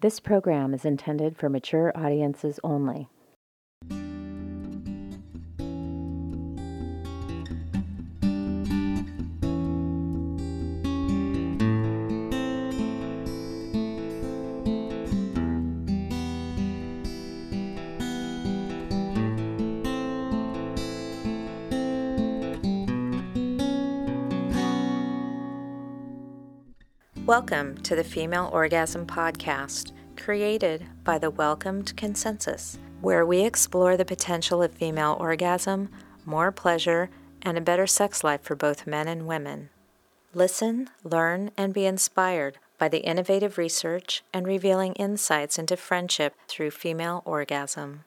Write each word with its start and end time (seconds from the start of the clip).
This 0.00 0.20
program 0.20 0.74
is 0.74 0.84
intended 0.84 1.36
for 1.36 1.48
mature 1.48 1.90
audiences 1.96 2.60
only. 2.62 3.08
Welcome 27.28 27.76
to 27.82 27.94
the 27.94 28.04
Female 28.04 28.48
Orgasm 28.54 29.04
Podcast, 29.06 29.92
created 30.16 30.86
by 31.04 31.18
the 31.18 31.28
Welcomed 31.28 31.94
Consensus, 31.94 32.78
where 33.02 33.26
we 33.26 33.42
explore 33.42 33.98
the 33.98 34.04
potential 34.06 34.62
of 34.62 34.72
female 34.72 35.14
orgasm, 35.20 35.90
more 36.24 36.50
pleasure, 36.50 37.10
and 37.42 37.58
a 37.58 37.60
better 37.60 37.86
sex 37.86 38.24
life 38.24 38.40
for 38.40 38.56
both 38.56 38.86
men 38.86 39.08
and 39.08 39.26
women. 39.26 39.68
Listen, 40.32 40.88
learn, 41.04 41.50
and 41.54 41.74
be 41.74 41.84
inspired 41.84 42.56
by 42.78 42.88
the 42.88 43.04
innovative 43.04 43.58
research 43.58 44.24
and 44.32 44.46
revealing 44.46 44.94
insights 44.94 45.58
into 45.58 45.76
friendship 45.76 46.34
through 46.48 46.70
female 46.70 47.22
orgasm. 47.26 48.04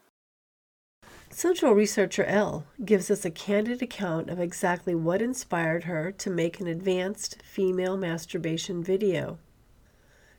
Sensual 1.33 1.71
researcher 1.71 2.25
Elle 2.25 2.65
gives 2.83 3.09
us 3.09 3.23
a 3.23 3.31
candid 3.31 3.81
account 3.81 4.29
of 4.29 4.37
exactly 4.37 4.93
what 4.93 5.21
inspired 5.21 5.85
her 5.85 6.11
to 6.11 6.29
make 6.29 6.59
an 6.59 6.67
advanced 6.67 7.41
female 7.41 7.95
masturbation 7.95 8.83
video. 8.83 9.39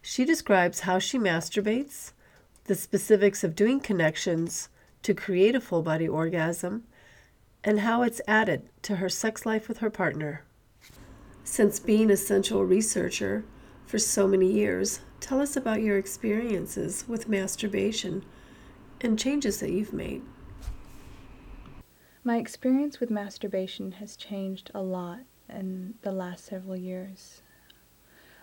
She 0.03 0.27
describes 0.27 0.81
how 0.81 0.99
she 0.99 1.19
masturbates, 1.19 2.13
the 2.65 2.75
specifics 2.75 3.43
of 3.43 3.57
doing 3.57 3.81
connections 3.81 4.69
to 5.03 5.15
create 5.15 5.55
a 5.55 5.63
full 5.63 5.81
body 5.81 6.07
orgasm, 6.07 6.85
and 7.65 7.81
how 7.81 8.03
it's 8.03 8.21
added 8.29 8.69
to 8.83 8.97
her 8.97 9.09
sex 9.09 9.47
life 9.47 9.69
with 9.69 9.79
her 9.79 9.91
partner. 9.91 10.45
Since 11.43 11.81
being 11.81 12.11
a 12.11 12.19
sensual 12.19 12.67
researcher 12.67 13.45
for 13.87 13.99
so 13.99 14.29
many 14.29 14.53
years, 14.53 15.01
tell 15.21 15.41
us 15.41 15.57
about 15.57 15.81
your 15.81 15.97
experiences 15.97 17.07
with 17.09 17.31
masturbation 17.31 18.27
and 19.01 19.19
changes 19.19 19.59
that 19.61 19.71
you've 19.71 19.95
made. 19.95 20.21
My 22.25 22.37
experience 22.37 23.01
with 23.01 23.11
masturbation 23.11 23.93
has 23.93 24.15
changed 24.15 24.71
a 24.73 24.81
lot 24.81 25.23
in 25.49 25.95
the 26.03 26.13
last 26.13 26.45
several 26.45 26.77
years. 26.77 27.43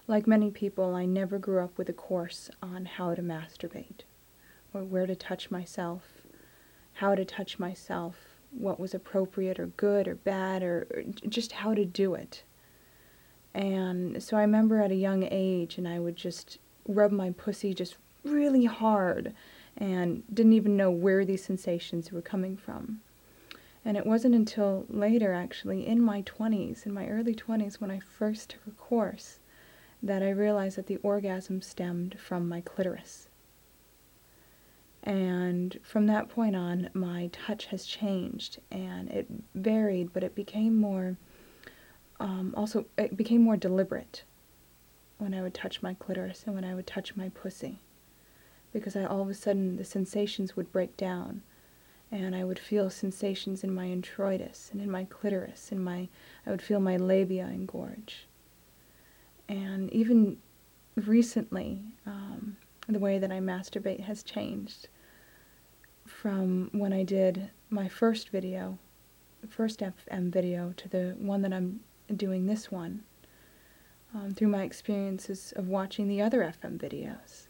Like 0.06 0.28
many 0.28 0.52
people, 0.52 0.96
I 0.96 1.06
never 1.06 1.40
grew 1.40 1.64
up 1.64 1.78
with 1.78 1.88
a 1.88 1.94
course 1.94 2.50
on 2.62 2.84
how 2.84 3.16
to 3.16 3.22
masturbate, 3.22 4.02
or 4.74 4.84
where 4.84 5.06
to 5.06 5.16
touch 5.16 5.50
myself, 5.50 6.04
how 6.96 7.16
to 7.16 7.24
touch 7.24 7.58
myself, 7.58 8.18
what 8.52 8.82
was 8.82 8.94
appropriate 8.94 9.62
or 9.62 9.68
good 9.68 10.10
or 10.10 10.16
bad, 10.16 10.62
or, 10.62 10.86
or 10.94 11.04
just 11.30 11.54
how 11.54 11.74
to 11.74 11.86
do 11.86 12.16
it. 12.16 12.44
And 13.54 14.22
so 14.22 14.36
I 14.36 14.42
remember 14.42 14.82
at 14.82 14.92
a 14.92 14.96
young 14.96 15.24
age, 15.24 15.78
and 15.78 15.88
I 15.88 16.00
would 16.00 16.18
just 16.18 16.58
rub 16.86 17.14
my 17.14 17.30
pussy 17.32 17.74
just 17.74 17.96
really 18.26 18.66
hard 18.66 19.34
and 19.78 20.24
didn't 20.34 20.52
even 20.52 20.76
know 20.76 20.92
where 20.92 21.24
these 21.24 21.46
sensations 21.46 22.12
were 22.12 22.22
coming 22.22 22.58
from. 22.58 23.00
And 23.86 23.96
it 23.96 24.06
wasn't 24.06 24.36
until 24.36 24.86
later, 24.90 25.34
actually, 25.34 25.88
in 25.88 26.02
my 26.02 26.22
20s, 26.24 26.86
in 26.86 26.94
my 26.94 27.08
early 27.08 27.34
20s, 27.34 27.76
when 27.76 27.92
I 27.92 28.00
first 28.00 28.50
took 28.50 28.68
a 28.68 28.72
course, 28.72 29.40
that 30.04 30.22
I 30.22 30.30
realized 30.30 30.78
that 30.78 30.88
the 30.88 30.98
orgasm 30.98 31.62
stemmed 31.62 32.20
from 32.20 32.48
my 32.48 32.62
clitoris. 32.62 33.30
And 35.04 35.80
from 35.82 36.08
that 36.08 36.30
point 36.30 36.56
on, 36.56 36.90
my 36.94 37.30
touch 37.32 37.68
has 37.68 37.86
changed, 37.86 38.60
and 38.70 39.10
it 39.10 39.28
varied, 39.56 40.14
but 40.14 40.24
it 40.24 40.36
became 40.36 40.76
more, 40.76 41.18
um, 42.20 42.54
also, 42.58 42.86
it 42.98 43.16
became 43.16 43.42
more 43.42 43.58
deliberate 43.58 44.24
when 45.18 45.34
I 45.34 45.42
would 45.42 45.54
touch 45.54 45.82
my 45.82 45.94
clitoris 45.94 46.44
and 46.46 46.54
when 46.54 46.66
I 46.66 46.76
would 46.76 46.88
touch 46.88 47.16
my 47.16 47.30
pussy. 47.30 47.80
Because 48.74 48.96
I 48.96 49.06
all 49.06 49.22
of 49.22 49.30
a 49.30 49.34
sudden, 49.34 49.78
the 49.78 49.86
sensations 49.86 50.56
would 50.56 50.72
break 50.72 50.96
down 50.98 51.44
and 52.12 52.36
I 52.36 52.44
would 52.44 52.60
feel 52.60 52.90
sensations 52.90 53.64
in 53.64 53.74
my 53.74 53.86
introitus 53.86 54.72
and 54.72 54.82
in 54.82 54.90
my 54.90 55.06
clitoris, 55.06 55.72
and 55.72 55.84
my 55.84 56.10
I 56.46 56.52
would 56.52 56.62
feel 56.62 56.80
my 56.80 56.98
labia 56.98 57.46
engorge. 57.46 58.26
And 59.48 59.92
even 59.92 60.38
recently, 60.96 61.84
um, 62.06 62.58
the 62.88 63.00
way 63.00 63.20
that 63.20 63.32
I 63.32 63.40
masturbate 63.40 64.02
has 64.02 64.24
changed 64.24 64.90
from 66.06 66.70
when 66.72 66.94
I 66.94 67.04
did 67.04 67.52
my 67.70 67.88
first 67.88 68.30
video, 68.30 68.80
first 69.48 69.80
FM 69.80 70.32
video, 70.32 70.74
to 70.78 70.90
the 70.90 71.16
one 71.20 71.44
that 71.44 71.54
I'm 71.54 71.82
doing 72.16 72.48
this 72.48 72.72
one, 72.72 73.04
um, 74.14 74.32
through 74.34 74.48
my 74.48 74.64
experiences 74.64 75.54
of 75.56 75.68
watching 75.68 76.08
the 76.08 76.22
other 76.22 76.40
FM 76.40 76.80
videos 76.80 77.49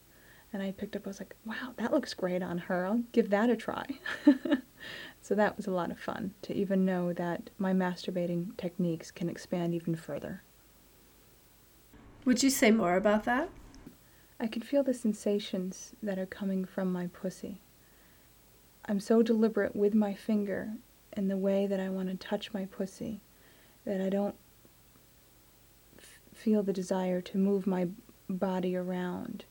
and 0.52 0.64
I 0.64 0.72
picked 0.72 0.96
up, 0.96 1.06
I 1.06 1.10
was 1.10 1.20
like, 1.20 1.36
wow, 1.46 1.74
that 1.78 1.92
looks 1.92 2.14
great 2.14 2.42
on 2.42 2.58
her. 2.58 2.86
I'll 2.86 3.04
give 3.12 3.30
that 3.30 3.50
a 3.50 3.56
try. 3.56 3.86
so 5.22 5.36
that 5.36 5.56
was 5.56 5.68
a 5.68 5.72
lot 5.72 5.92
of 5.92 6.00
fun 6.00 6.34
to 6.44 6.54
even 6.56 6.86
know 6.86 7.14
that 7.14 7.52
my 7.60 7.72
masturbating 7.72 8.58
techniques 8.58 9.12
can 9.12 9.30
expand 9.30 9.76
even 9.76 9.96
further. 9.96 10.42
Would 12.26 12.42
you 12.42 12.50
say 12.50 12.72
more 12.72 12.96
about 12.96 13.26
that? 13.26 13.50
I 14.40 14.48
can 14.48 14.62
feel 14.62 14.84
the 14.84 14.94
sensations 14.94 15.94
that 16.02 16.18
are 16.18 16.26
coming 16.26 16.66
from 16.66 16.92
my 16.92 17.08
pussy. 17.08 17.62
I'm 18.86 19.00
so 19.00 19.22
deliberate 19.22 19.76
with 19.76 19.94
my 19.94 20.16
finger 20.16 20.74
in 21.16 21.28
the 21.28 21.38
way 21.38 21.68
that 21.68 21.80
I 21.80 21.90
want 21.90 22.10
to 22.10 22.16
touch 22.16 22.54
my 22.54 22.66
pussy 22.66 23.22
that 23.86 24.02
I 24.02 24.10
don't 24.10 24.36
f- 25.98 26.20
feel 26.34 26.64
the 26.64 26.74
desire 26.74 27.22
to 27.22 27.38
move 27.38 27.68
my 27.68 27.90
body 28.30 28.76
around 28.76 29.46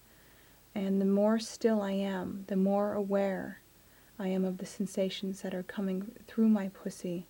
and 0.79 1.01
the 1.01 1.07
more 1.07 1.39
still 1.41 1.83
I 1.83 1.93
am, 1.93 2.45
the 2.47 2.57
more 2.57 2.93
aware 2.93 3.61
I 4.19 4.29
am 4.29 4.45
of 4.45 4.59
the 4.59 4.67
sensations 4.67 5.43
that 5.43 5.55
are 5.55 5.65
coming 5.65 6.13
through 6.27 6.49
my 6.49 6.69
pussy 6.69 7.27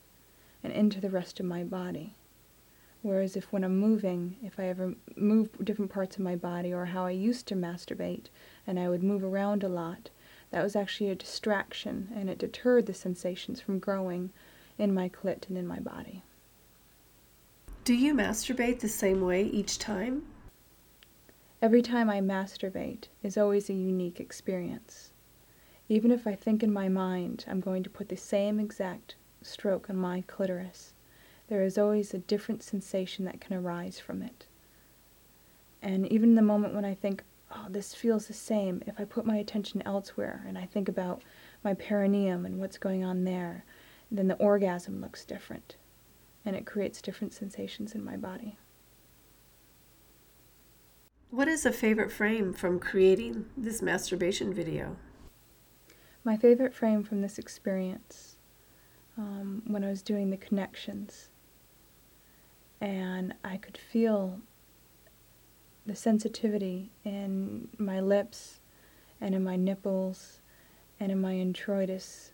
and 0.62 0.72
into 0.72 1.00
the 1.00 1.10
rest 1.10 1.40
of 1.40 1.46
my 1.46 1.64
body. 1.64 2.14
Whereas 3.00 3.36
if 3.36 3.50
when 3.52 3.64
I'm 3.64 3.78
moving, 3.78 4.36
if 4.42 4.58
I 4.58 4.64
ever 4.64 4.94
move 5.16 5.48
different 5.64 5.90
parts 5.90 6.16
of 6.16 6.22
my 6.22 6.36
body 6.36 6.74
or 6.74 6.86
how 6.86 7.06
I 7.06 7.12
used 7.12 7.46
to 7.46 7.54
masturbate 7.54 8.26
and 8.66 8.78
I 8.78 8.88
would 8.88 9.02
move 9.02 9.24
around 9.24 9.62
a 9.62 9.68
lot, 9.68 10.10
that 10.50 10.62
was 10.62 10.76
actually 10.76 11.10
a 11.10 11.14
distraction 11.14 12.10
and 12.14 12.28
it 12.28 12.38
deterred 12.38 12.86
the 12.86 12.94
sensations 12.94 13.60
from 13.60 13.78
growing 13.78 14.30
in 14.76 14.92
my 14.92 15.08
clit 15.08 15.48
and 15.48 15.56
in 15.56 15.66
my 15.66 15.78
body. 15.78 16.22
Do 17.84 17.94
you 17.94 18.12
masturbate 18.12 18.80
the 18.80 18.88
same 18.88 19.22
way 19.22 19.44
each 19.44 19.78
time? 19.78 20.24
Every 21.60 21.82
time 21.82 22.08
I 22.08 22.20
masturbate 22.20 23.08
is 23.20 23.36
always 23.36 23.68
a 23.68 23.74
unique 23.74 24.20
experience. 24.20 25.10
Even 25.88 26.12
if 26.12 26.24
I 26.24 26.36
think 26.36 26.62
in 26.62 26.72
my 26.72 26.88
mind 26.88 27.44
I'm 27.48 27.58
going 27.58 27.82
to 27.82 27.90
put 27.90 28.08
the 28.10 28.16
same 28.16 28.60
exact 28.60 29.16
stroke 29.42 29.90
on 29.90 29.96
my 29.96 30.22
clitoris, 30.28 30.92
there 31.48 31.64
is 31.64 31.76
always 31.76 32.14
a 32.14 32.18
different 32.18 32.62
sensation 32.62 33.24
that 33.24 33.40
can 33.40 33.56
arise 33.56 33.98
from 33.98 34.22
it. 34.22 34.46
And 35.82 36.06
even 36.12 36.36
the 36.36 36.42
moment 36.42 36.74
when 36.74 36.84
I 36.84 36.94
think, 36.94 37.24
oh, 37.50 37.66
this 37.68 37.92
feels 37.92 38.28
the 38.28 38.34
same, 38.34 38.80
if 38.86 38.94
I 39.00 39.04
put 39.04 39.26
my 39.26 39.36
attention 39.36 39.82
elsewhere 39.84 40.44
and 40.46 40.56
I 40.56 40.64
think 40.64 40.88
about 40.88 41.22
my 41.64 41.74
perineum 41.74 42.46
and 42.46 42.60
what's 42.60 42.78
going 42.78 43.02
on 43.02 43.24
there, 43.24 43.64
then 44.12 44.28
the 44.28 44.36
orgasm 44.36 45.00
looks 45.00 45.24
different 45.24 45.74
and 46.44 46.54
it 46.54 46.66
creates 46.66 47.02
different 47.02 47.32
sensations 47.32 47.96
in 47.96 48.04
my 48.04 48.16
body. 48.16 48.58
What 51.30 51.46
is 51.46 51.66
a 51.66 51.72
favorite 51.72 52.10
frame 52.10 52.54
from 52.54 52.80
creating 52.80 53.44
this 53.54 53.82
masturbation 53.82 54.54
video? 54.54 54.96
My 56.24 56.38
favorite 56.38 56.72
frame 56.72 57.04
from 57.04 57.20
this 57.20 57.38
experience 57.38 58.38
um, 59.18 59.62
when 59.66 59.84
I 59.84 59.90
was 59.90 60.00
doing 60.00 60.30
the 60.30 60.38
connections, 60.38 61.28
and 62.80 63.34
I 63.44 63.58
could 63.58 63.76
feel 63.76 64.40
the 65.84 65.94
sensitivity 65.94 66.92
in 67.04 67.68
my 67.76 68.00
lips 68.00 68.60
and 69.20 69.34
in 69.34 69.44
my 69.44 69.56
nipples 69.56 70.40
and 70.98 71.12
in 71.12 71.20
my 71.20 71.34
introitus 71.34 72.30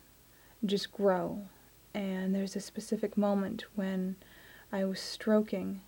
just 0.64 0.92
grow. 0.92 1.42
And 1.94 2.32
there's 2.32 2.54
a 2.54 2.60
specific 2.60 3.16
moment 3.16 3.64
when 3.74 4.14
I 4.70 4.84
was 4.84 5.00
stroking 5.00 5.80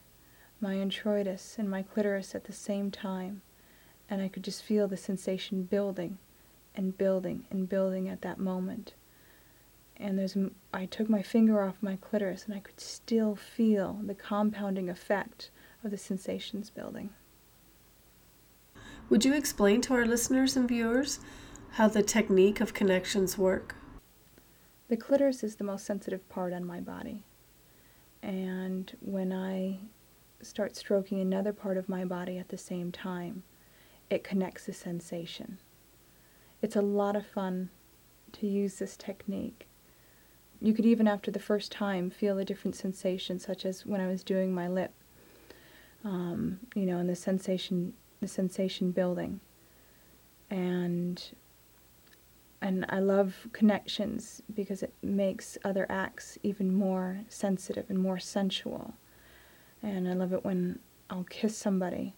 my 0.60 0.74
introitus 0.74 1.58
and 1.58 1.70
my 1.70 1.82
clitoris 1.82 2.34
at 2.34 2.44
the 2.44 2.52
same 2.52 2.90
time, 2.90 3.42
and 4.08 4.22
I 4.22 4.28
could 4.28 4.44
just 4.44 4.62
feel 4.62 4.88
the 4.88 4.96
sensation 4.96 5.64
building 5.64 6.18
and 6.74 6.96
building 6.96 7.46
and 7.50 7.68
building 7.68 8.08
at 8.08 8.22
that 8.22 8.38
moment. 8.38 8.94
And 9.96 10.18
there's, 10.18 10.36
I 10.74 10.86
took 10.86 11.08
my 11.08 11.22
finger 11.22 11.62
off 11.62 11.76
my 11.80 11.96
clitoris, 11.96 12.44
and 12.44 12.54
I 12.54 12.60
could 12.60 12.80
still 12.80 13.34
feel 13.34 13.98
the 14.04 14.14
compounding 14.14 14.90
effect 14.90 15.50
of 15.82 15.90
the 15.90 15.98
sensations 15.98 16.70
building. 16.70 17.10
Would 19.08 19.24
you 19.24 19.34
explain 19.34 19.80
to 19.82 19.94
our 19.94 20.04
listeners 20.04 20.56
and 20.56 20.68
viewers 20.68 21.20
how 21.72 21.88
the 21.88 22.02
technique 22.02 22.60
of 22.60 22.74
connections 22.74 23.38
work? 23.38 23.76
The 24.88 24.96
clitoris 24.96 25.42
is 25.42 25.56
the 25.56 25.64
most 25.64 25.86
sensitive 25.86 26.28
part 26.28 26.52
on 26.52 26.64
my 26.64 26.80
body. 26.80 27.24
And 28.22 28.94
when 29.00 29.32
I 29.32 29.78
start 30.42 30.76
stroking 30.76 31.20
another 31.20 31.52
part 31.52 31.76
of 31.76 31.88
my 31.88 32.04
body 32.04 32.38
at 32.38 32.48
the 32.48 32.58
same 32.58 32.92
time, 32.92 33.42
it 34.10 34.24
connects 34.24 34.66
the 34.66 34.72
sensation. 34.72 35.58
It's 36.62 36.76
a 36.76 36.82
lot 36.82 37.16
of 37.16 37.26
fun 37.26 37.70
to 38.32 38.46
use 38.46 38.76
this 38.76 38.96
technique. 38.96 39.66
You 40.60 40.72
could 40.72 40.86
even 40.86 41.06
after 41.06 41.30
the 41.30 41.38
first 41.38 41.70
time 41.70 42.10
feel 42.10 42.38
a 42.38 42.44
different 42.44 42.76
sensation, 42.76 43.38
such 43.38 43.66
as 43.66 43.84
when 43.84 44.00
I 44.00 44.06
was 44.06 44.24
doing 44.24 44.54
my 44.54 44.68
lip, 44.68 44.92
um, 46.04 46.60
you 46.74 46.86
know, 46.86 46.98
and 46.98 47.08
the 47.08 47.16
sensation 47.16 47.94
the 48.20 48.28
sensation 48.28 48.92
building. 48.92 49.40
And 50.50 51.22
and 52.62 52.86
I 52.88 53.00
love 53.00 53.48
connections 53.52 54.42
because 54.54 54.82
it 54.82 54.94
makes 55.02 55.58
other 55.62 55.86
acts 55.90 56.38
even 56.42 56.74
more 56.74 57.20
sensitive 57.28 57.84
and 57.90 57.98
more 57.98 58.18
sensual. 58.18 58.94
And 59.82 60.08
I 60.08 60.14
love 60.14 60.32
it 60.32 60.44
when 60.44 60.80
I'll 61.10 61.24
kiss 61.24 61.56
somebody 61.56 62.14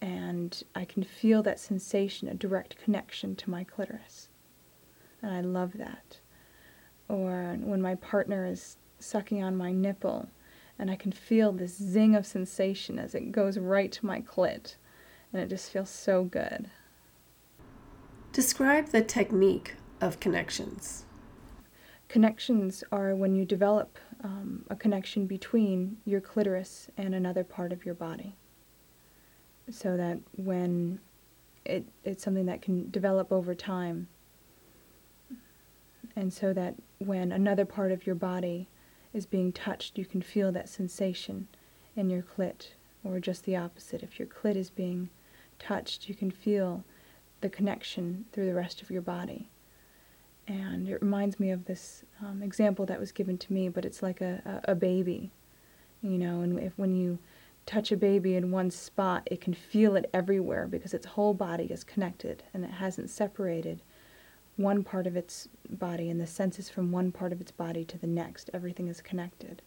and 0.00 0.62
I 0.74 0.84
can 0.84 1.02
feel 1.02 1.42
that 1.42 1.58
sensation, 1.58 2.28
a 2.28 2.34
direct 2.34 2.76
connection 2.78 3.34
to 3.36 3.50
my 3.50 3.64
clitoris. 3.64 4.28
And 5.22 5.32
I 5.32 5.40
love 5.40 5.72
that. 5.78 6.20
Or 7.08 7.56
when 7.60 7.80
my 7.80 7.94
partner 7.94 8.44
is 8.44 8.76
sucking 8.98 9.42
on 9.42 9.56
my 9.56 9.72
nipple 9.72 10.28
and 10.78 10.90
I 10.90 10.96
can 10.96 11.12
feel 11.12 11.52
this 11.52 11.76
zing 11.76 12.14
of 12.14 12.26
sensation 12.26 12.98
as 12.98 13.14
it 13.14 13.32
goes 13.32 13.58
right 13.58 13.90
to 13.92 14.06
my 14.06 14.20
clit 14.20 14.76
and 15.32 15.42
it 15.42 15.48
just 15.48 15.70
feels 15.70 15.90
so 15.90 16.24
good. 16.24 16.70
Describe 18.32 18.88
the 18.88 19.02
technique 19.02 19.76
of 20.00 20.20
connections. 20.20 21.06
Connections 22.08 22.84
are 22.92 23.14
when 23.14 23.34
you 23.34 23.44
develop 23.44 23.98
um, 24.22 24.64
a 24.70 24.76
connection 24.76 25.26
between 25.26 25.98
your 26.04 26.20
clitoris 26.20 26.88
and 26.96 27.14
another 27.14 27.44
part 27.44 27.72
of 27.72 27.84
your 27.84 27.94
body. 27.94 28.36
So 29.70 29.96
that 29.96 30.18
when 30.36 31.00
it, 31.64 31.84
it's 32.04 32.22
something 32.22 32.46
that 32.46 32.62
can 32.62 32.90
develop 32.90 33.32
over 33.32 33.54
time, 33.54 34.08
and 36.14 36.32
so 36.32 36.52
that 36.52 36.74
when 36.98 37.32
another 37.32 37.64
part 37.64 37.92
of 37.92 38.06
your 38.06 38.14
body 38.14 38.68
is 39.12 39.26
being 39.26 39.52
touched, 39.52 39.98
you 39.98 40.04
can 40.04 40.22
feel 40.22 40.52
that 40.52 40.68
sensation 40.68 41.48
in 41.96 42.10
your 42.10 42.22
clit, 42.22 42.68
or 43.02 43.18
just 43.18 43.44
the 43.44 43.56
opposite. 43.56 44.02
If 44.02 44.18
your 44.18 44.28
clit 44.28 44.56
is 44.56 44.70
being 44.70 45.10
touched, 45.58 46.08
you 46.08 46.14
can 46.14 46.30
feel 46.30 46.84
the 47.40 47.48
connection 47.48 48.26
through 48.32 48.46
the 48.46 48.54
rest 48.54 48.82
of 48.82 48.90
your 48.90 49.02
body. 49.02 49.48
And 50.48 50.88
it 50.88 51.02
reminds 51.02 51.40
me 51.40 51.50
of 51.50 51.64
this 51.64 52.04
um, 52.24 52.42
example 52.42 52.86
that 52.86 53.00
was 53.00 53.10
given 53.10 53.36
to 53.38 53.52
me, 53.52 53.68
but 53.68 53.84
it's 53.84 54.02
like 54.02 54.20
a, 54.20 54.62
a, 54.66 54.72
a 54.72 54.74
baby, 54.74 55.32
you 56.02 56.18
know, 56.18 56.40
and 56.40 56.58
if 56.60 56.72
when 56.76 56.94
you 56.94 57.18
touch 57.66 57.90
a 57.90 57.96
baby 57.96 58.36
in 58.36 58.52
one 58.52 58.70
spot, 58.70 59.26
it 59.26 59.40
can 59.40 59.52
feel 59.52 59.96
it 59.96 60.08
everywhere 60.14 60.68
because 60.68 60.94
its 60.94 61.06
whole 61.06 61.34
body 61.34 61.64
is 61.64 61.82
connected 61.82 62.44
and 62.54 62.64
it 62.64 62.70
hasn't 62.70 63.10
separated 63.10 63.82
one 64.56 64.84
part 64.84 65.06
of 65.06 65.16
its 65.16 65.48
body 65.68 66.08
and 66.08 66.20
the 66.20 66.26
senses 66.26 66.70
from 66.70 66.92
one 66.92 67.12
part 67.12 67.32
of 67.32 67.40
its 67.40 67.50
body 67.50 67.84
to 67.84 67.98
the 67.98 68.06
next. 68.06 68.48
Everything 68.54 68.88
is 68.88 69.00
connected. 69.00 69.62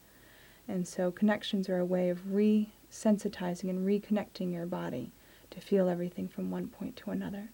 And 0.67 0.87
so 0.87 1.11
connections 1.11 1.67
are 1.67 1.79
a 1.79 1.85
way 1.85 2.09
of 2.09 2.25
resensitizing 2.25 3.69
and 3.69 3.85
reconnecting 3.85 4.53
your 4.53 4.65
body 4.65 5.11
to 5.51 5.59
feel 5.59 5.89
everything 5.89 6.27
from 6.27 6.51
one 6.51 6.67
point 6.67 6.95
to 6.97 7.11
another. 7.11 7.49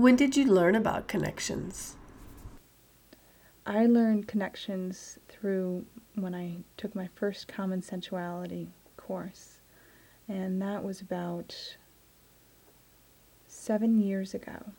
When 0.00 0.16
did 0.16 0.34
you 0.34 0.46
learn 0.46 0.76
about 0.76 1.08
connections? 1.08 1.94
I 3.66 3.84
learned 3.84 4.28
connections 4.28 5.18
through 5.28 5.84
when 6.14 6.34
I 6.34 6.60
took 6.78 6.94
my 6.94 7.10
first 7.14 7.48
common 7.48 7.82
sensuality 7.82 8.68
course, 8.96 9.60
and 10.26 10.62
that 10.62 10.82
was 10.82 11.02
about 11.02 11.76
seven 13.46 13.98
years 13.98 14.32
ago. 14.32 14.72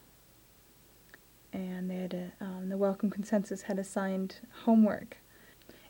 And 1.54 1.92
they 1.92 1.98
had 1.98 2.16
a, 2.16 2.44
um, 2.44 2.70
the 2.70 2.78
Welcomed 2.78 3.12
Consensus 3.12 3.62
had 3.62 3.78
assigned 3.78 4.38
homework. 4.64 5.18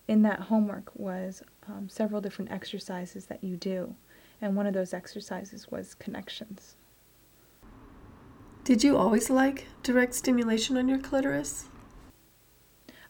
In 0.09 0.23
that 0.23 0.41
homework 0.41 0.91
was 0.93 1.41
um, 1.69 1.87
several 1.87 2.19
different 2.19 2.51
exercises 2.51 3.27
that 3.27 3.45
you 3.45 3.55
do, 3.55 3.95
and 4.41 4.57
one 4.57 4.67
of 4.67 4.73
those 4.73 4.93
exercises 4.93 5.71
was 5.71 5.93
connections. 5.95 6.75
Did 8.63 8.83
you 8.83 8.95
always 8.95 9.31
like 9.31 9.65
direct 9.81 10.13
stimulation 10.13 10.77
on 10.77 10.87
your 10.87 10.99
clitoris? 10.99 11.65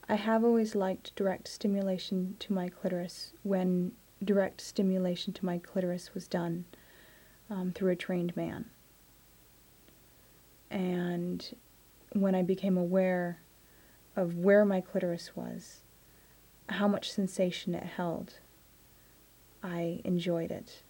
I 0.07 0.15
have 0.15 0.45
always 0.45 0.75
liked 0.75 1.13
direct 1.17 1.49
stimulation 1.49 2.37
to 2.39 2.53
my 2.53 2.69
clitoris 2.69 3.33
when 3.43 3.91
direct 4.23 4.61
stimulation 4.61 5.33
to 5.33 5.45
my 5.45 5.57
clitoris 5.57 6.13
was 6.13 6.25
done 6.29 6.63
um, 7.49 7.73
through 7.73 7.91
a 7.91 7.97
trained 7.97 8.33
man. 8.37 8.65
And 10.69 11.53
when 12.13 12.33
I 12.33 12.43
became 12.43 12.77
aware 12.77 13.41
of 14.15 14.37
where 14.37 14.63
my 14.63 14.79
clitoris 14.79 15.35
was, 15.35 15.81
how 16.69 16.87
much 16.87 17.11
sensation 17.11 17.75
it 17.75 17.83
held, 17.83 18.35
I 19.61 19.99
enjoyed 20.05 20.49
it. 20.49 20.83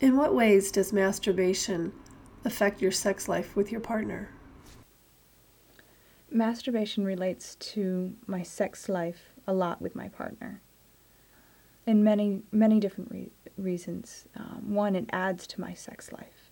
In 0.00 0.16
what 0.16 0.34
ways 0.34 0.72
does 0.72 0.92
masturbation 0.92 1.92
affect 2.48 2.80
your 2.82 2.90
sex 2.90 3.28
life 3.28 3.54
with 3.54 3.70
your 3.70 3.80
partner? 3.80 4.30
Masturbation 6.30 7.04
relates 7.04 7.54
to 7.56 8.14
my 8.26 8.42
sex 8.42 8.88
life 8.88 9.34
a 9.46 9.52
lot 9.52 9.80
with 9.80 9.94
my 9.94 10.08
partner. 10.08 10.62
In 11.86 12.02
many, 12.02 12.42
many 12.50 12.80
different 12.80 13.10
re- 13.10 13.30
reasons. 13.56 14.26
Um, 14.34 14.74
one, 14.74 14.96
it 14.96 15.08
adds 15.12 15.46
to 15.48 15.60
my 15.60 15.74
sex 15.74 16.10
life. 16.10 16.50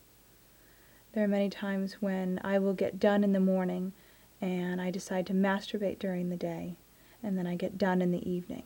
There 1.13 1.25
are 1.25 1.29
many 1.29 1.49
times 1.49 1.95
when 2.01 2.41
I 2.45 2.59
will 2.59 2.75
get 2.75 3.01
done 3.01 3.25
in 3.25 3.33
the 3.33 3.41
morning 3.41 3.93
and 4.41 4.81
I 4.83 4.91
decide 4.91 5.27
to 5.29 5.33
masturbate 5.33 5.99
during 5.99 6.29
the 6.29 6.37
day, 6.37 6.77
and 7.23 7.39
then 7.39 7.47
I 7.47 7.55
get 7.55 7.79
done 7.79 8.03
in 8.03 8.11
the 8.11 8.31
evening. 8.31 8.65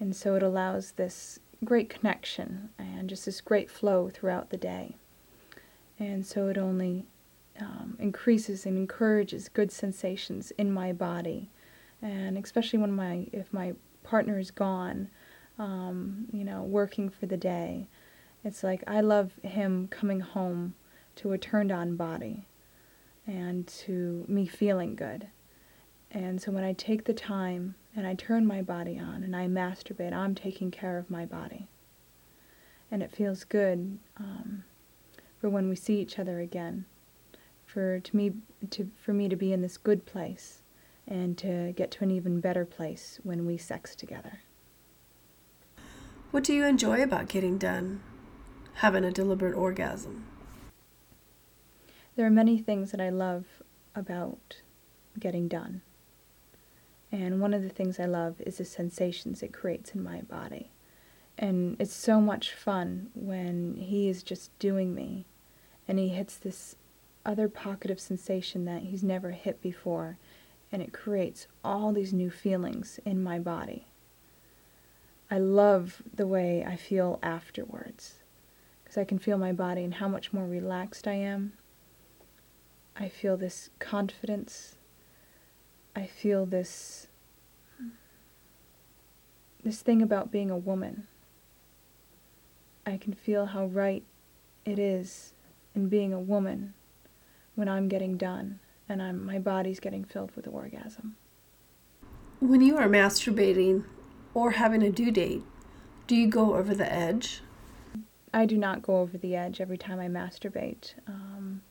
And 0.00 0.16
so 0.16 0.36
it 0.36 0.42
allows 0.42 0.92
this 0.92 1.38
great 1.62 1.90
connection 1.90 2.70
and 2.78 3.10
just 3.10 3.26
this 3.26 3.42
great 3.42 3.70
flow 3.70 4.08
throughout 4.08 4.48
the 4.48 4.56
day. 4.56 4.96
And 5.98 6.26
so 6.26 6.48
it 6.48 6.58
only 6.58 7.06
um, 7.60 7.96
increases 7.98 8.66
and 8.66 8.76
encourages 8.76 9.48
good 9.48 9.70
sensations 9.70 10.50
in 10.58 10.72
my 10.72 10.92
body. 10.92 11.50
And 12.02 12.36
especially 12.36 12.78
when 12.78 12.92
my, 12.92 13.26
if 13.32 13.52
my 13.52 13.74
partner 14.02 14.38
is 14.38 14.50
gone, 14.50 15.08
um, 15.58 16.26
you 16.32 16.44
know, 16.44 16.62
working 16.62 17.08
for 17.08 17.26
the 17.26 17.36
day, 17.36 17.88
it's 18.44 18.62
like 18.62 18.82
I 18.86 19.00
love 19.00 19.32
him 19.42 19.88
coming 19.88 20.20
home 20.20 20.74
to 21.16 21.32
a 21.32 21.38
turned 21.38 21.72
on 21.72 21.96
body 21.96 22.46
and 23.26 23.66
to 23.66 24.24
me 24.28 24.46
feeling 24.46 24.94
good. 24.94 25.28
And 26.10 26.40
so 26.40 26.52
when 26.52 26.64
I 26.64 26.74
take 26.74 27.04
the 27.04 27.14
time 27.14 27.74
and 27.96 28.06
I 28.06 28.14
turn 28.14 28.46
my 28.46 28.62
body 28.62 28.98
on 28.98 29.22
and 29.22 29.34
I 29.34 29.46
masturbate, 29.46 30.12
I'm 30.12 30.34
taking 30.34 30.70
care 30.70 30.98
of 30.98 31.10
my 31.10 31.24
body. 31.24 31.68
And 32.90 33.02
it 33.02 33.10
feels 33.10 33.44
good 33.44 33.98
um, 34.18 34.64
for 35.44 35.50
when 35.50 35.68
we 35.68 35.76
see 35.76 36.00
each 36.00 36.18
other 36.18 36.40
again, 36.40 36.86
for 37.66 38.00
to 38.00 38.16
me 38.16 38.32
to 38.70 38.90
for 38.96 39.12
me 39.12 39.28
to 39.28 39.36
be 39.36 39.52
in 39.52 39.60
this 39.60 39.76
good 39.76 40.06
place, 40.06 40.62
and 41.06 41.36
to 41.36 41.74
get 41.76 41.90
to 41.90 42.02
an 42.02 42.10
even 42.10 42.40
better 42.40 42.64
place 42.64 43.20
when 43.24 43.44
we 43.44 43.58
sex 43.58 43.94
together. 43.94 44.40
What 46.30 46.44
do 46.44 46.54
you 46.54 46.64
enjoy 46.64 47.02
about 47.02 47.28
getting 47.28 47.58
done, 47.58 48.00
having 48.76 49.04
a 49.04 49.10
deliberate 49.10 49.54
orgasm? 49.54 50.24
There 52.16 52.24
are 52.24 52.30
many 52.30 52.56
things 52.56 52.90
that 52.92 53.00
I 53.02 53.10
love 53.10 53.44
about 53.94 54.62
getting 55.20 55.46
done. 55.46 55.82
And 57.12 57.38
one 57.38 57.52
of 57.52 57.62
the 57.62 57.68
things 57.68 58.00
I 58.00 58.06
love 58.06 58.40
is 58.46 58.56
the 58.56 58.64
sensations 58.64 59.42
it 59.42 59.52
creates 59.52 59.90
in 59.90 60.02
my 60.02 60.22
body. 60.22 60.70
And 61.36 61.76
it's 61.78 61.92
so 61.92 62.18
much 62.18 62.54
fun 62.54 63.10
when 63.14 63.76
he 63.76 64.08
is 64.08 64.22
just 64.22 64.58
doing 64.58 64.94
me 64.94 65.26
and 65.86 65.98
he 65.98 66.08
hits 66.08 66.36
this 66.36 66.76
other 67.24 67.48
pocket 67.48 67.90
of 67.90 68.00
sensation 68.00 68.64
that 68.64 68.82
he's 68.82 69.02
never 69.02 69.30
hit 69.30 69.60
before. 69.62 70.18
And 70.70 70.82
it 70.82 70.92
creates 70.92 71.46
all 71.64 71.92
these 71.92 72.12
new 72.12 72.30
feelings 72.30 72.98
in 73.04 73.22
my 73.22 73.38
body. 73.38 73.86
I 75.30 75.38
love 75.38 76.02
the 76.14 76.26
way 76.26 76.64
I 76.64 76.76
feel 76.76 77.18
afterwards 77.22 78.16
because 78.82 78.98
I 78.98 79.04
can 79.04 79.18
feel 79.18 79.38
my 79.38 79.52
body 79.52 79.84
and 79.84 79.94
how 79.94 80.08
much 80.08 80.32
more 80.32 80.46
relaxed 80.46 81.06
I 81.06 81.14
am. 81.14 81.52
I 82.96 83.08
feel 83.08 83.36
this 83.36 83.70
confidence. 83.78 84.76
I 85.96 86.06
feel 86.06 86.46
this 86.46 87.08
this 89.62 89.80
thing 89.80 90.02
about 90.02 90.30
being 90.30 90.50
a 90.50 90.58
woman 90.58 91.06
I 92.86 92.96
can 92.98 93.14
feel 93.14 93.46
how 93.46 93.66
right 93.66 94.04
it 94.64 94.78
is 94.78 95.32
in 95.74 95.88
being 95.88 96.12
a 96.12 96.20
woman 96.20 96.74
when 97.54 97.68
I'm 97.68 97.88
getting 97.88 98.16
done 98.16 98.60
and 98.88 99.02
I'm 99.02 99.24
my 99.24 99.38
body's 99.38 99.80
getting 99.80 100.04
filled 100.04 100.34
with 100.36 100.46
orgasm. 100.46 101.16
When 102.40 102.60
you 102.60 102.76
are 102.76 102.88
masturbating 102.88 103.84
or 104.34 104.52
having 104.52 104.82
a 104.82 104.90
due 104.90 105.10
date, 105.10 105.42
do 106.06 106.14
you 106.14 106.26
go 106.26 106.54
over 106.56 106.74
the 106.74 106.90
edge? 106.90 107.42
I 108.32 108.46
do 108.46 108.58
not 108.58 108.82
go 108.82 108.98
over 108.98 109.16
the 109.16 109.36
edge 109.36 109.60
every 109.60 109.78
time 109.78 110.00
I 110.00 110.08
masturbate. 110.08 110.94
Um, 111.06 111.62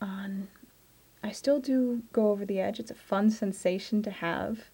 on, 0.00 0.48
I 1.22 1.30
still 1.30 1.60
do 1.60 2.02
go 2.12 2.30
over 2.30 2.44
the 2.44 2.60
edge. 2.60 2.80
It's 2.80 2.90
a 2.90 2.96
fun 2.96 3.30
sensation 3.30 4.02
to 4.02 4.10
have. 4.10 4.70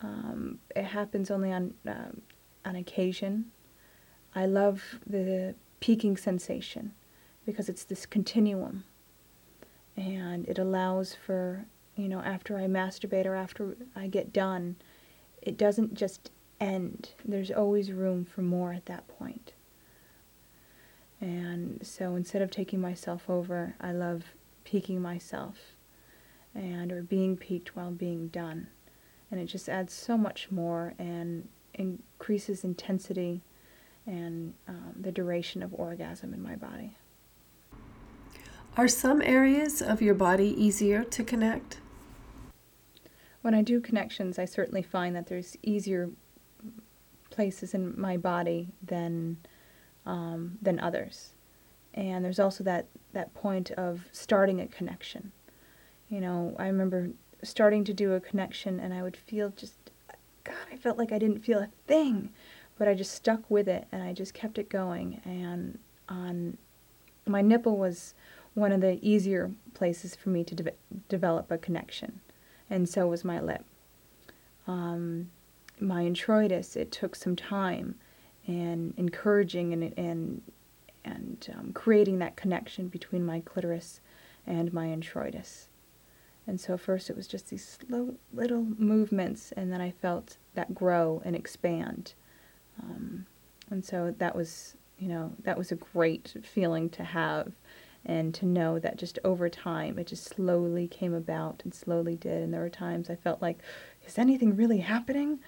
Um, 0.00 0.58
it 0.74 0.84
happens 0.84 1.30
only 1.30 1.52
on 1.52 1.74
um, 1.86 2.22
on 2.64 2.76
occasion. 2.76 3.52
I 4.34 4.46
love 4.46 5.00
the 5.06 5.54
peaking 5.80 6.16
sensation 6.16 6.92
because 7.50 7.68
it's 7.68 7.84
this 7.84 8.06
continuum, 8.06 8.84
and 9.96 10.46
it 10.48 10.58
allows 10.58 11.14
for 11.14 11.66
you 11.96 12.08
know 12.08 12.20
after 12.20 12.58
I 12.58 12.62
masturbate 12.62 13.26
or 13.26 13.34
after 13.34 13.76
I 13.94 14.06
get 14.06 14.32
done, 14.32 14.76
it 15.42 15.56
doesn't 15.56 15.94
just 15.94 16.30
end. 16.60 17.10
There's 17.24 17.50
always 17.50 17.92
room 17.92 18.24
for 18.24 18.42
more 18.42 18.72
at 18.72 18.86
that 18.86 19.08
point. 19.08 19.52
And 21.20 21.86
so 21.86 22.14
instead 22.16 22.42
of 22.42 22.50
taking 22.50 22.80
myself 22.80 23.28
over, 23.28 23.74
I 23.80 23.92
love 23.92 24.24
peaking 24.64 25.02
myself 25.02 25.56
and 26.54 26.90
or 26.92 27.02
being 27.02 27.36
peaked 27.36 27.76
while 27.76 27.90
being 27.90 28.28
done. 28.28 28.68
And 29.30 29.38
it 29.38 29.46
just 29.46 29.68
adds 29.68 29.92
so 29.92 30.16
much 30.16 30.50
more 30.50 30.94
and 30.98 31.48
increases 31.74 32.64
intensity 32.64 33.42
and 34.06 34.54
um, 34.66 34.94
the 34.98 35.12
duration 35.12 35.62
of 35.62 35.74
orgasm 35.74 36.34
in 36.34 36.42
my 36.42 36.56
body. 36.56 36.96
Are 38.80 38.88
some 38.88 39.20
areas 39.20 39.82
of 39.82 40.00
your 40.00 40.14
body 40.14 40.54
easier 40.56 41.04
to 41.04 41.22
connect? 41.22 41.82
When 43.42 43.54
I 43.54 43.60
do 43.60 43.78
connections, 43.78 44.38
I 44.38 44.46
certainly 44.46 44.80
find 44.80 45.14
that 45.14 45.26
there's 45.26 45.54
easier 45.62 46.08
places 47.28 47.74
in 47.74 48.00
my 48.00 48.16
body 48.16 48.68
than 48.82 49.36
um, 50.06 50.56
than 50.62 50.80
others. 50.80 51.34
And 51.92 52.24
there's 52.24 52.38
also 52.38 52.64
that, 52.64 52.86
that 53.12 53.34
point 53.34 53.70
of 53.72 54.06
starting 54.12 54.62
a 54.62 54.66
connection. 54.66 55.32
You 56.08 56.22
know, 56.22 56.56
I 56.58 56.66
remember 56.66 57.10
starting 57.42 57.84
to 57.84 57.92
do 57.92 58.14
a 58.14 58.20
connection 58.20 58.80
and 58.80 58.94
I 58.94 59.02
would 59.02 59.14
feel 59.14 59.50
just, 59.50 59.76
God, 60.42 60.56
I 60.72 60.76
felt 60.76 60.96
like 60.96 61.12
I 61.12 61.18
didn't 61.18 61.44
feel 61.44 61.58
a 61.58 61.68
thing, 61.86 62.30
but 62.78 62.88
I 62.88 62.94
just 62.94 63.12
stuck 63.12 63.42
with 63.50 63.68
it 63.68 63.88
and 63.92 64.02
I 64.02 64.14
just 64.14 64.32
kept 64.32 64.56
it 64.56 64.70
going. 64.70 65.20
And 65.26 65.78
on 66.08 66.56
my 67.26 67.42
nipple 67.42 67.76
was 67.76 68.14
one 68.54 68.72
of 68.72 68.80
the 68.80 68.98
easier 69.00 69.50
places 69.74 70.14
for 70.14 70.28
me 70.30 70.44
to 70.44 70.54
de- 70.54 70.72
develop 71.08 71.50
a 71.50 71.58
connection, 71.58 72.20
and 72.68 72.88
so 72.88 73.06
was 73.06 73.24
my 73.24 73.40
lip. 73.40 73.64
Um, 74.66 75.30
my 75.78 76.04
introitus, 76.04 76.76
it 76.76 76.92
took 76.92 77.16
some 77.16 77.36
time 77.36 77.94
and 78.46 78.94
encouraging 78.96 79.72
and, 79.72 79.94
and, 79.96 80.42
and 81.04 81.54
um, 81.56 81.72
creating 81.72 82.18
that 82.18 82.36
connection 82.36 82.88
between 82.88 83.24
my 83.24 83.40
clitoris 83.40 84.00
and 84.46 84.72
my 84.72 84.86
introitus. 84.86 85.68
And 86.46 86.60
so 86.60 86.76
first 86.76 87.10
it 87.10 87.16
was 87.16 87.26
just 87.26 87.48
these 87.48 87.78
slow 87.80 88.14
little 88.32 88.66
movements, 88.76 89.52
and 89.52 89.72
then 89.72 89.80
I 89.80 89.90
felt 89.90 90.36
that 90.54 90.74
grow 90.74 91.22
and 91.24 91.36
expand. 91.36 92.14
Um, 92.82 93.26
and 93.70 93.84
so 93.84 94.14
that 94.18 94.34
was, 94.34 94.76
you 94.98 95.08
know, 95.08 95.32
that 95.44 95.56
was 95.56 95.70
a 95.70 95.76
great 95.76 96.34
feeling 96.42 96.90
to 96.90 97.04
have 97.04 97.52
and 98.04 98.34
to 98.34 98.46
know 98.46 98.78
that 98.78 98.96
just 98.96 99.18
over 99.24 99.48
time 99.48 99.98
it 99.98 100.06
just 100.06 100.24
slowly 100.24 100.88
came 100.88 101.14
about 101.14 101.60
and 101.64 101.74
slowly 101.74 102.16
did. 102.16 102.42
And 102.42 102.52
there 102.52 102.60
were 102.60 102.70
times 102.70 103.10
I 103.10 103.16
felt 103.16 103.42
like, 103.42 103.58
is 104.06 104.18
anything 104.18 104.56
really 104.56 104.78
happening? 104.78 105.40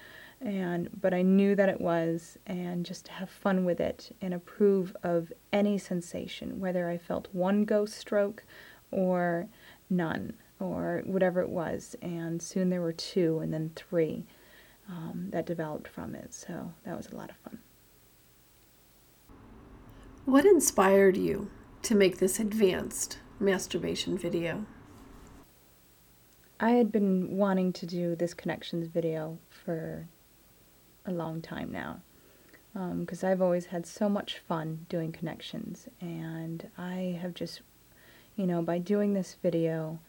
and 0.43 0.89
but 0.99 1.13
I 1.13 1.21
knew 1.21 1.55
that 1.55 1.69
it 1.69 1.79
was 1.79 2.37
and 2.45 2.85
just 2.85 3.05
to 3.05 3.11
have 3.13 3.29
fun 3.29 3.63
with 3.63 3.79
it 3.79 4.15
and 4.21 4.33
approve 4.33 4.95
of 5.03 5.31
any 5.53 5.77
sensation 5.77 6.59
whether 6.59 6.89
I 6.89 6.97
felt 6.97 7.29
one 7.31 7.63
ghost 7.65 7.97
stroke 7.97 8.43
or 8.91 9.47
none 9.89 10.33
or 10.59 11.01
whatever 11.05 11.41
it 11.41 11.49
was 11.49 11.95
and 12.01 12.41
soon 12.41 12.69
there 12.69 12.81
were 12.81 12.93
two 12.93 13.39
and 13.39 13.53
then 13.53 13.71
three 13.75 14.25
um, 14.89 15.27
that 15.31 15.45
developed 15.45 15.87
from 15.87 16.13
it 16.13 16.33
so 16.33 16.73
that 16.85 16.97
was 16.97 17.07
a 17.07 17.15
lot 17.15 17.29
of 17.29 17.37
fun 17.37 17.59
what 20.25 20.45
inspired 20.45 21.15
you 21.15 21.49
to 21.83 21.95
make 21.95 22.17
this 22.17 22.39
advanced 22.39 23.19
masturbation 23.39 24.17
video. 24.17 24.65
I 26.59 26.71
had 26.71 26.93
been 26.93 27.35
wanting 27.35 27.73
to 27.73 27.85
do 27.85 28.15
this 28.15 28.33
connections 28.33 28.87
video 28.87 29.37
for 29.49 30.07
a 31.05 31.11
long 31.11 31.41
time 31.41 31.71
now 31.71 32.01
because 32.99 33.23
um, 33.23 33.29
I've 33.29 33.41
always 33.41 33.65
had 33.67 33.85
so 33.85 34.07
much 34.07 34.39
fun 34.39 34.85
doing 34.87 35.11
connections 35.11 35.89
and 35.99 36.69
I 36.77 37.19
have 37.21 37.33
just 37.33 37.61
you 38.35 38.47
know 38.47 38.61
by 38.61 38.79
doing 38.79 39.13
this 39.13 39.35
video 39.43 39.99